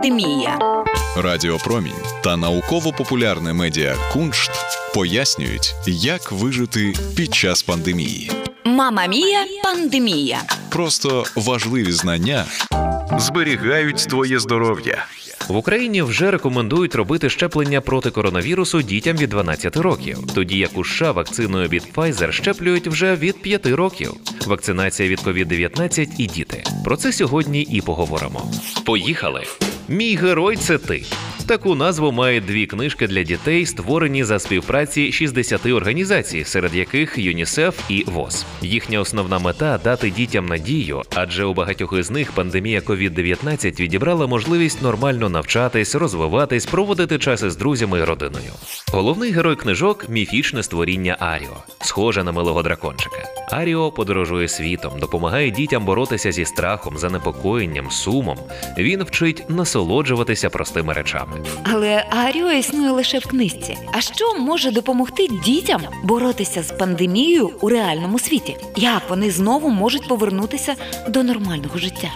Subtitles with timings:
[0.00, 0.58] пандемія.
[1.16, 1.92] Радіопромінь
[2.24, 4.50] та науково-популярне медіа Куншт
[4.94, 8.30] пояснюють, як вижити під час пандемії.
[8.64, 10.42] Мама Мія пандемія.
[10.68, 12.44] Просто важливі знання
[13.18, 15.06] зберігають твоє здоров'я.
[15.48, 20.84] В Україні вже рекомендують робити щеплення проти коронавірусу дітям від 12 років, тоді як у
[20.84, 24.12] США вакциною від Pfizer щеплюють вже від 5 років.
[24.46, 26.64] Вакцинація від COVID-19 і діти.
[26.84, 28.50] Про це сьогодні і поговоримо.
[28.84, 29.44] Поїхали!
[29.90, 31.04] Мій герой це ти.
[31.50, 37.80] Таку назву мають дві книжки для дітей, створені за співпраці 60 організацій, серед яких ЮНІСЕФ
[37.88, 38.46] і ВОЗ.
[38.62, 44.82] Їхня основна мета дати дітям надію, адже у багатьох із них пандемія COVID-19 відібрала можливість
[44.82, 48.52] нормально навчатись, розвиватись, проводити час із друзями і родиною.
[48.92, 53.24] Головний герой книжок міфічне створіння Аріо, схоже на милого дракончика.
[53.50, 58.38] Аріо подорожує світом, допомагає дітям боротися зі страхом, занепокоєнням, сумом.
[58.78, 61.39] Він вчить насолоджуватися простими речами.
[61.62, 63.76] Але Аріо існує лише в книжці.
[63.92, 68.56] А що може допомогти дітям боротися з пандемією у реальному світі?
[68.76, 70.74] Як вони знову можуть повернутися
[71.08, 72.08] до нормального життя?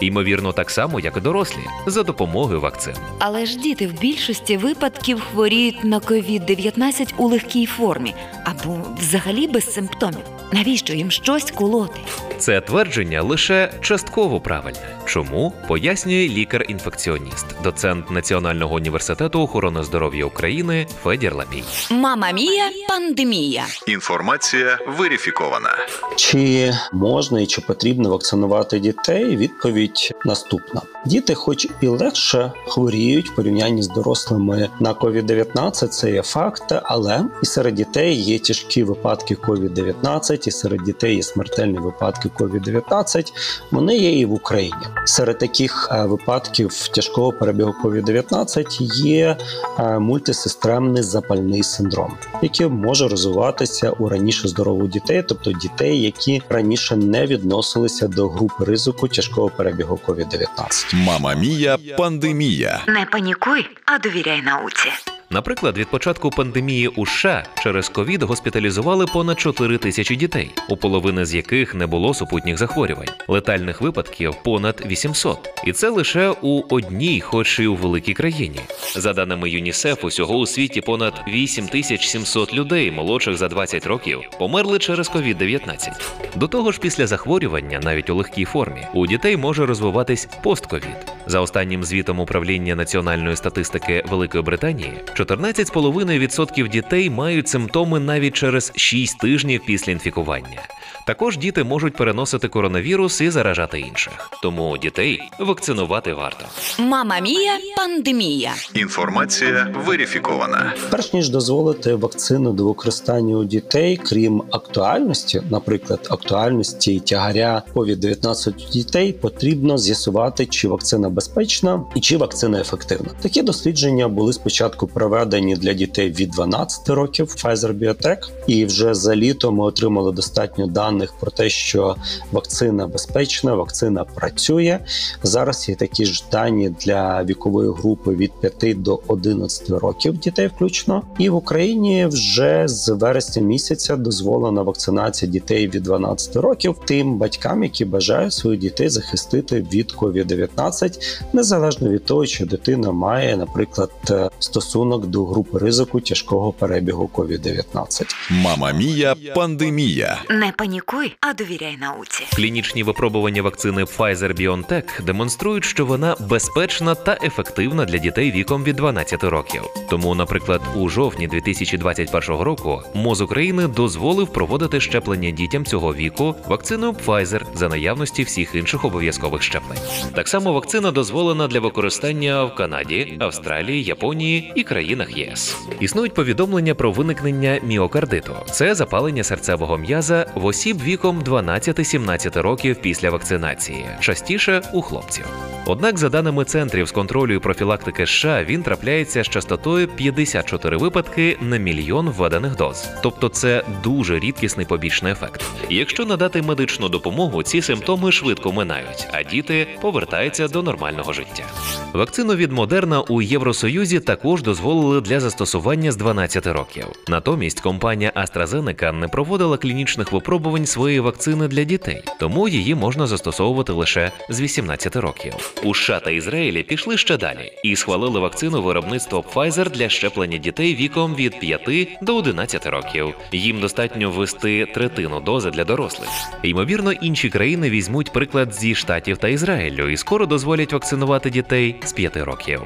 [0.00, 2.94] Ймовірно, так само, як і дорослі, за допомогою вакцин.
[3.18, 9.72] Але ж діти в більшості випадків хворіють на COVID-19 у легкій формі або взагалі без
[9.72, 10.39] симптомів.
[10.52, 12.00] Навіщо їм щось колоти?
[12.38, 14.96] Це твердження лише частково правильне.
[15.04, 21.64] Чому пояснює лікар-інфекціоніст, доцент Національного університету охорони здоров'я України Федір Лапій.
[21.90, 23.64] Мама Мія пандемія.
[23.86, 25.70] Інформація верифікована.
[26.16, 29.36] Чи можна і чи потрібно вакцинувати дітей?
[29.36, 36.22] Відповідь наступна: діти, хоч і легше хворіють в порівнянні з дорослими на COVID-19, це є
[36.22, 42.30] факт, але і серед дітей є тяжкі випадки COVID-19, і серед дітей є смертельні випадки
[42.38, 43.32] COVID-19.
[43.70, 44.86] Вони є і в Україні.
[45.04, 49.36] Серед таких е, випадків тяжкого перебігу COVID-19 є
[49.78, 56.96] е, мультисистемний запальний синдром, який може розвиватися у раніше здорових дітей, тобто дітей, які раніше
[56.96, 60.94] не відносилися до групи ризику тяжкого перебігу COVID-19.
[60.94, 62.80] Мама Мія пандемія.
[62.88, 64.88] Не панікуй, а довіряй науці.
[65.32, 71.24] Наприклад, від початку пандемії у США через ковід госпіталізували понад 4 тисячі дітей, у половини
[71.24, 75.38] з яких не було супутніх захворювань, летальних випадків понад 800.
[75.66, 78.60] І це лише у одній, хоч і у великій країні.
[78.96, 85.10] За даними ЮНІСЕФ, усього у світі понад 8700 людей, молодших за 20 років, померли через
[85.10, 85.90] COVID-19.
[86.36, 91.12] До того ж, після захворювання, навіть у легкій формі, у дітей може розвиватись постковід.
[91.26, 99.18] За останнім звітом управління національної статистики Великої Британії, 14,5% дітей мають симптоми навіть через 6
[99.18, 100.62] тижнів після інфікування.
[101.06, 104.30] Також діти можуть переносити коронавірус і заражати інших.
[104.42, 106.44] Тому дітей вакцинувати варто.
[106.78, 108.52] Мама Мія пандемія.
[108.74, 110.74] Інформація верифікована.
[110.90, 118.72] Перш ніж дозволити вакцину до використання у дітей, крім актуальності, наприклад, актуальності тягаря COVID-19 у
[118.72, 123.08] дітей, потрібно з'ясувати, чи вакцина безпечна і чи вакцина ефективна.
[123.22, 129.16] Такі дослідження були спочатку проведені для дітей від 12 років Pfizer Biotech, і вже за
[129.16, 131.96] літо ми отримали достатньо даних про те, що
[132.32, 134.78] вакцина безпечна, вакцина працює.
[135.22, 141.02] Зараз є такі ж дані для вікової групи від 5 до 11 років дітей, включно.
[141.18, 147.62] І в Україні вже з вересня місяця дозволена вакцинація дітей від 12 років тим батькам,
[147.62, 153.90] які бажають своїх дітей захистити від COVID-19, незалежно від того, чи дитина має, наприклад,
[154.38, 158.04] стосунок до групи ризику тяжкого перебігу COVID-19.
[158.30, 160.18] Мама Мія пандемія.
[160.30, 162.24] Не панікуй, а довіряй науці.
[162.36, 169.24] Клінічні випробування вакцини Pfizer-BioNTech демонструють, що вона безпечна та ефективна для дітей віком від 12
[169.24, 169.62] років.
[169.90, 176.92] Тому, наприклад, у жовтні 2021 року МОЗ України дозволив проводити щеплення дітям цього віку вакциною
[176.92, 179.78] Pfizer за наявності всіх інших обов'язкових щеплень.
[180.14, 185.56] Так само вакцина дозволена для використання в Канаді, Австралії, Японії і країнах ЄС.
[185.80, 188.32] Існують повідомлення про виникнення міокардиту.
[188.50, 195.24] Це запалення серцевого м'яза в осіб віком 12-17 років після вакцинації, частіше у хлопців.
[195.66, 201.36] Однак, за даними центрів з контролю і профілактики США, він трапляється з частотою 54 випадки
[201.40, 202.88] на мільйон введених доз.
[203.02, 205.44] Тобто це дуже рідкісний побічний ефект.
[205.70, 211.44] Якщо надати медичну допомогу, ці симптоми швидко минають, а діти повертаються до нормального життя.
[211.92, 216.86] Вакцину від Модерна у Євросоюзі також дозволили для застосування з 12 років.
[217.08, 223.72] Натомість компанія AstraZeneca не проводила клінічних випробувань своєї вакцини для дітей, тому її можна застосовувати
[223.72, 225.54] лише з 18 років.
[225.64, 230.74] У США та Ізраїлі пішли ще далі і схвалили вакцину виробництва Pfizer для щеплення дітей
[230.74, 233.14] віком від 5 до 11 років.
[233.32, 236.08] Їм достатньо ввести третину дози для дорослих.
[236.42, 241.92] Ймовірно, інші країни візьмуть приклад зі штатів та Ізраїлю і скоро дозволять вакцинувати дітей з
[241.92, 242.62] 5 років.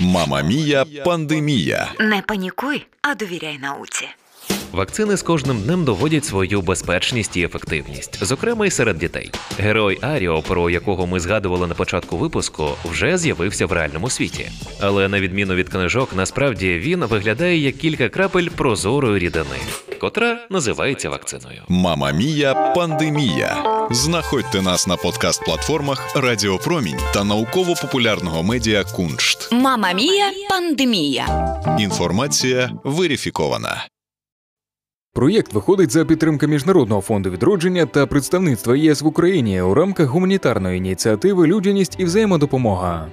[0.00, 1.92] Мама Мія пандемія.
[2.00, 4.08] Не панікуй, а довіряй науці.
[4.76, 9.30] Вакцини з кожним днем доводять свою безпечність і ефективність, зокрема й серед дітей.
[9.58, 14.50] Герой Аріо, про якого ми згадували на початку випуску, вже з'явився в реальному світі.
[14.80, 19.56] Але на відміну від книжок, насправді він виглядає як кілька крапель прозорої рідини,
[20.00, 21.62] котра називається вакциною.
[21.68, 23.56] Мама Мія пандемія.
[23.90, 29.52] Знаходьте нас на подкаст-платформах Радіо Промінь та науково-популярного медіа Куншт.
[29.52, 31.26] Мама мія пандемія.
[31.78, 33.86] Інформація верифікована.
[35.16, 40.78] Проєкт виходить за підтримки Міжнародного фонду відродження та представництва ЄС в Україні у рамках гуманітарної
[40.78, 43.06] ініціативи Людяність і взаємодопомога.